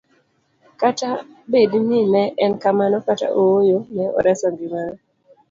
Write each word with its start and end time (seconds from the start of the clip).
Kata 0.79 1.09
bed 1.51 1.71
ni 1.89 1.99
ne 2.13 2.23
en 2.43 2.53
kamano 2.61 2.97
kata 3.07 3.27
ooyo, 3.43 3.77
ne 3.95 4.03
oreso 4.17 4.47
ngimane 4.53 4.95